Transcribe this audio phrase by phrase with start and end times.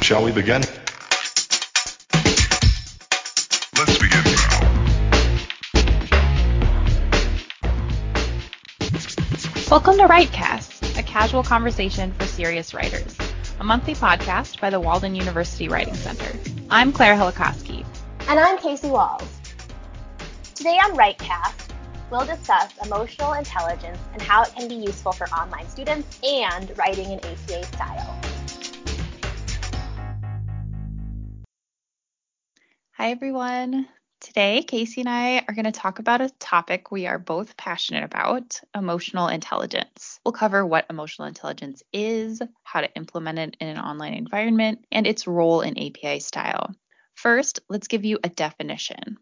[0.00, 0.62] Shall we begin?
[3.76, 4.60] Let's begin now.
[9.70, 13.18] Welcome to WriteCast, a casual conversation for serious writers,
[13.60, 16.32] a monthly podcast by the Walden University Writing Center.
[16.70, 17.84] I'm Claire Helakoski.
[18.28, 19.28] And I'm Casey Walls.
[20.54, 21.68] Today on WriteCast,
[22.10, 27.12] we'll discuss emotional intelligence and how it can be useful for online students and writing
[27.12, 28.27] in APA style.
[33.00, 33.86] Hi, everyone.
[34.20, 38.02] Today, Casey and I are going to talk about a topic we are both passionate
[38.02, 40.18] about emotional intelligence.
[40.24, 45.06] We'll cover what emotional intelligence is, how to implement it in an online environment, and
[45.06, 46.74] its role in APA style.
[47.14, 49.18] First, let's give you a definition.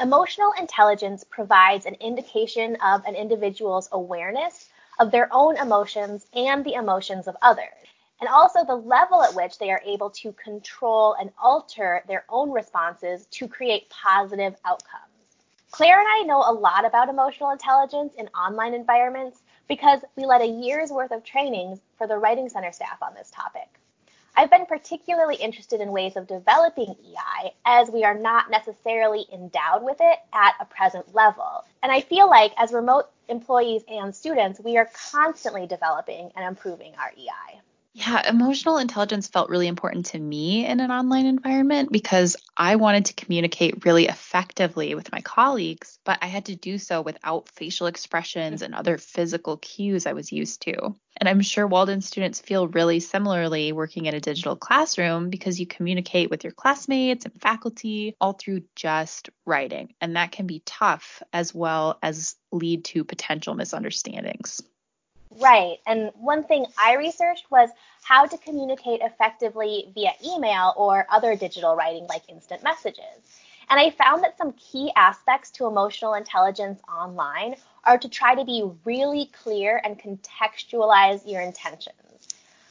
[0.00, 6.72] Emotional intelligence provides an indication of an individual's awareness of their own emotions and the
[6.72, 7.74] emotions of others
[8.20, 12.50] and also the level at which they are able to control and alter their own
[12.50, 15.04] responses to create positive outcomes.
[15.70, 20.40] Claire and I know a lot about emotional intelligence in online environments because we led
[20.40, 23.68] a year's worth of trainings for the Writing Center staff on this topic.
[24.34, 29.82] I've been particularly interested in ways of developing EI as we are not necessarily endowed
[29.82, 31.64] with it at a present level.
[31.82, 36.94] And I feel like as remote employees and students, we are constantly developing and improving
[37.00, 37.60] our EI.
[37.98, 43.06] Yeah, emotional intelligence felt really important to me in an online environment because I wanted
[43.06, 47.88] to communicate really effectively with my colleagues, but I had to do so without facial
[47.88, 50.94] expressions and other physical cues I was used to.
[51.16, 55.66] And I'm sure Walden students feel really similarly working in a digital classroom because you
[55.66, 59.92] communicate with your classmates and faculty all through just writing.
[60.00, 64.62] And that can be tough as well as lead to potential misunderstandings.
[65.40, 65.78] Right.
[65.86, 67.70] And one thing I researched was
[68.02, 73.04] how to communicate effectively via email or other digital writing like instant messages.
[73.70, 78.44] And I found that some key aspects to emotional intelligence online are to try to
[78.44, 81.94] be really clear and contextualize your intentions.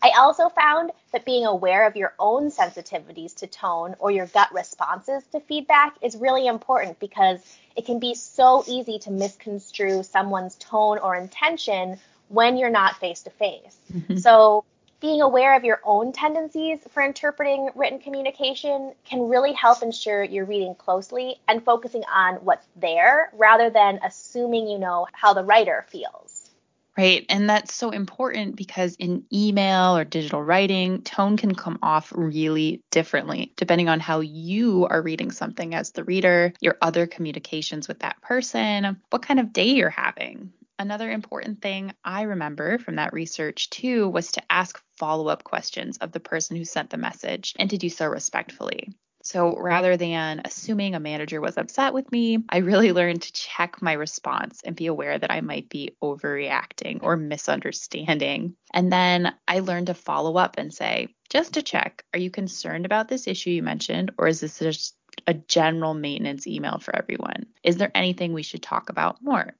[0.00, 4.52] I also found that being aware of your own sensitivities to tone or your gut
[4.54, 7.40] responses to feedback is really important because
[7.76, 11.98] it can be so easy to misconstrue someone's tone or intention
[12.28, 13.76] when you're not face to face.
[14.20, 14.64] So,
[15.00, 20.44] being aware of your own tendencies for interpreting written communication can really help ensure you're
[20.44, 25.86] reading closely and focusing on what's there rather than assuming you know how the writer
[25.88, 26.50] feels.
[26.98, 27.24] Right.
[27.28, 32.82] And that's so important because in email or digital writing, tone can come off really
[32.90, 38.00] differently depending on how you are reading something as the reader, your other communications with
[38.00, 40.52] that person, what kind of day you're having.
[40.80, 45.98] Another important thing I remember from that research too was to ask follow up questions
[45.98, 48.92] of the person who sent the message and to do so respectfully.
[49.24, 53.82] So rather than assuming a manager was upset with me, I really learned to check
[53.82, 58.54] my response and be aware that I might be overreacting or misunderstanding.
[58.72, 62.86] And then I learned to follow up and say, just to check, are you concerned
[62.86, 64.94] about this issue you mentioned, or is this just
[65.26, 67.46] a general maintenance email for everyone?
[67.64, 69.54] Is there anything we should talk about more?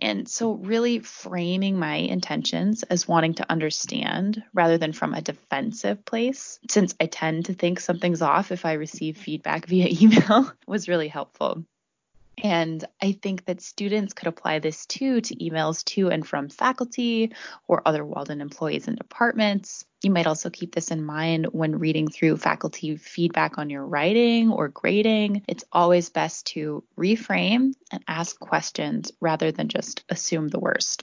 [0.00, 6.04] And so, really framing my intentions as wanting to understand rather than from a defensive
[6.04, 10.88] place, since I tend to think something's off if I receive feedback via email, was
[10.88, 11.64] really helpful.
[12.42, 17.32] And I think that students could apply this too to emails to and from faculty
[17.66, 19.84] or other Walden employees and departments.
[20.02, 24.52] You might also keep this in mind when reading through faculty feedback on your writing
[24.52, 25.42] or grading.
[25.48, 31.02] It's always best to reframe and ask questions rather than just assume the worst.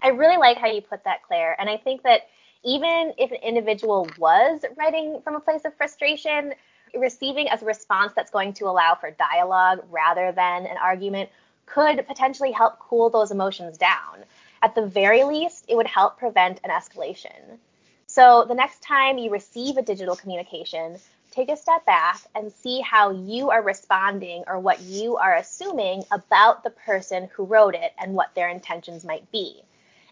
[0.00, 1.56] I really like how you put that, Claire.
[1.58, 2.28] And I think that
[2.64, 6.52] even if an individual was writing from a place of frustration,
[6.94, 11.30] receiving as a response that's going to allow for dialogue rather than an argument
[11.66, 14.24] could potentially help cool those emotions down.
[14.62, 17.58] At the very least, it would help prevent an escalation.
[18.06, 20.96] So the next time you receive a digital communication,
[21.30, 26.02] take a step back and see how you are responding or what you are assuming
[26.10, 29.62] about the person who wrote it and what their intentions might be.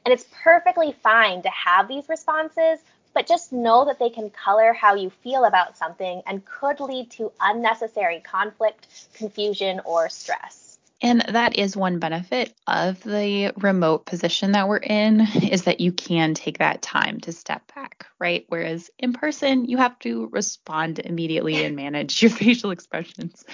[0.04, 2.80] And it's perfectly fine to have these responses,
[3.14, 7.10] but just know that they can color how you feel about something and could lead
[7.12, 10.64] to unnecessary conflict, confusion, or stress.
[11.04, 15.20] And that is one benefit of the remote position that we're in
[15.50, 18.46] is that you can take that time to step back, right?
[18.48, 23.44] Whereas in person, you have to respond immediately and manage your facial expressions.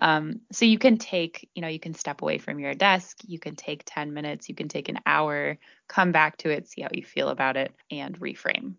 [0.00, 3.38] Um, so you can take, you know, you can step away from your desk, you
[3.38, 6.88] can take 10 minutes, you can take an hour, come back to it, see how
[6.92, 8.74] you feel about it, and reframe.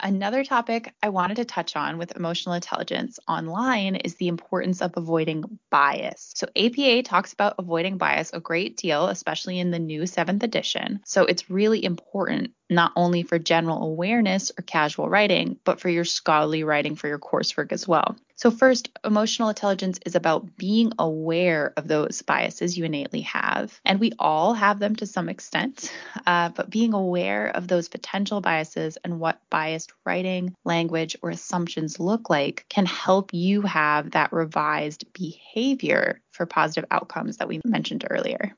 [0.00, 4.92] Another topic I wanted to touch on with emotional intelligence online is the importance of
[4.94, 6.32] avoiding bias.
[6.36, 11.00] So, APA talks about avoiding bias a great deal, especially in the new seventh edition.
[11.06, 16.04] So, it's really important not only for general awareness or casual writing, but for your
[16.04, 18.16] scholarly writing for your coursework as well.
[18.38, 23.80] So, first, emotional intelligence is about being aware of those biases you innately have.
[23.82, 25.90] And we all have them to some extent,
[26.26, 31.98] uh, but being aware of those potential biases and what biased writing, language, or assumptions
[31.98, 38.04] look like can help you have that revised behavior for positive outcomes that we mentioned
[38.10, 38.54] earlier.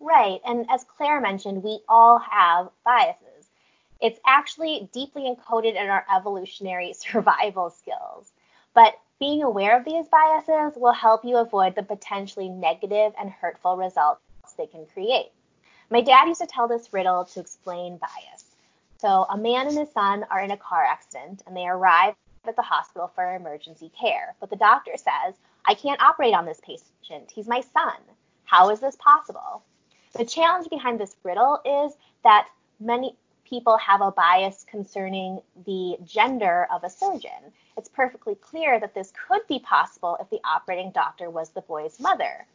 [0.00, 0.40] Right.
[0.44, 3.48] And as Claire mentioned, we all have biases.
[4.02, 8.34] It's actually deeply encoded in our evolutionary survival skills.
[8.76, 13.78] But being aware of these biases will help you avoid the potentially negative and hurtful
[13.78, 14.20] results
[14.58, 15.32] they can create.
[15.90, 18.44] My dad used to tell this riddle to explain bias.
[18.98, 22.54] So, a man and his son are in a car accident and they arrive at
[22.54, 24.34] the hospital for emergency care.
[24.40, 25.34] But the doctor says,
[25.64, 27.30] I can't operate on this patient.
[27.30, 27.96] He's my son.
[28.44, 29.62] How is this possible?
[30.18, 33.16] The challenge behind this riddle is that many
[33.48, 37.52] people have a bias concerning the gender of a surgeon.
[37.76, 42.00] It's perfectly clear that this could be possible if the operating doctor was the boy's
[42.00, 42.46] mother.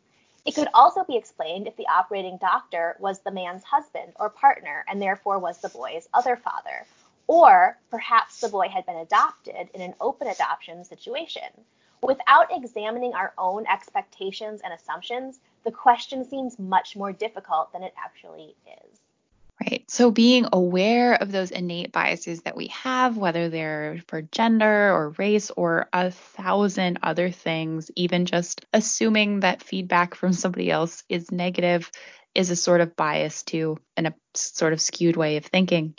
[0.46, 4.84] It could also be explained if the operating doctor was the man's husband or partner
[4.88, 6.86] and therefore was the boy's other father.
[7.28, 11.44] Or perhaps the boy had been adopted in an open adoption situation.
[12.04, 17.94] Without examining our own expectations and assumptions, the question seems much more difficult than it
[17.96, 19.00] actually is.
[19.62, 19.84] Right.
[19.88, 25.14] So being aware of those innate biases that we have, whether they're for gender or
[25.20, 31.32] race or a thousand other things, even just assuming that feedback from somebody else is
[31.32, 31.92] negative
[32.34, 35.94] is a sort of bias too and a sort of skewed way of thinking.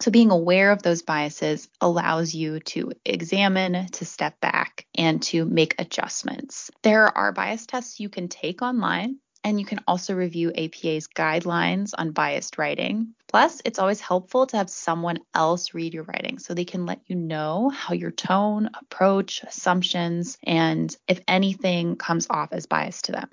[0.00, 5.44] So being aware of those biases allows you to examine, to step back, and to
[5.44, 6.72] make adjustments.
[6.82, 11.94] There are bias tests you can take online and you can also review APA's guidelines
[11.96, 13.14] on biased writing.
[13.28, 17.00] Plus, it's always helpful to have someone else read your writing so they can let
[17.06, 23.12] you know how your tone, approach, assumptions, and if anything comes off as biased to
[23.12, 23.28] them.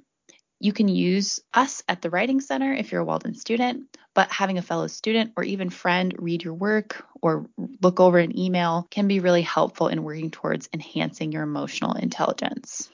[0.59, 4.59] You can use us at the Writing Center if you're a Walden student, but having
[4.59, 7.47] a fellow student or even friend read your work or
[7.81, 12.92] look over an email can be really helpful in working towards enhancing your emotional intelligence.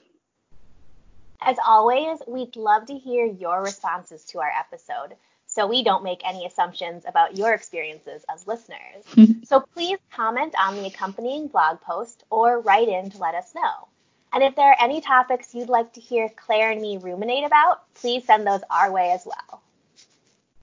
[1.41, 5.15] As always, we'd love to hear your responses to our episode
[5.45, 9.03] so we don't make any assumptions about your experiences as listeners.
[9.43, 13.87] so please comment on the accompanying blog post or write in to let us know.
[14.31, 17.81] And if there are any topics you'd like to hear Claire and me ruminate about,
[17.95, 19.61] please send those our way as well.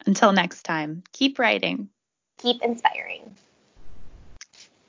[0.06, 1.88] Until next time, keep writing.
[2.38, 3.34] Keep inspiring.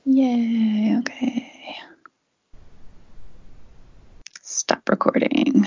[0.05, 1.51] Yay, okay.
[4.43, 5.65] Stop recording.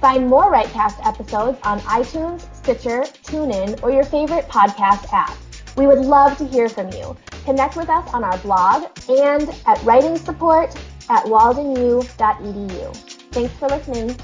[0.00, 5.36] Find more WriteCast episodes on iTunes, Stitcher, TuneIn, or your favorite podcast app.
[5.76, 7.16] We would love to hear from you.
[7.44, 10.72] Connect with us on our blog and at writing support
[11.10, 12.96] at waldenu.edu.
[13.32, 14.16] Thanks for listening.